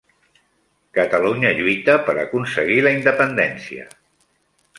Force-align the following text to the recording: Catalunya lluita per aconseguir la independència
Catalunya 0.97 1.51
lluita 1.59 1.99
per 2.09 2.15
aconseguir 2.23 2.79
la 2.87 2.95
independència 3.01 3.87